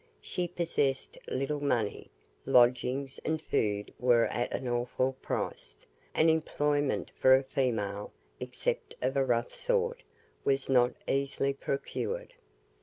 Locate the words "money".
1.59-2.09